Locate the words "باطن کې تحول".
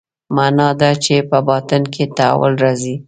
1.49-2.53